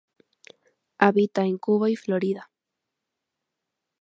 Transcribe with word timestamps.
Habita 0.97 1.45
en 1.45 1.59
Cuba 1.59 1.91
y 1.91 1.95
Florida. 1.95 2.49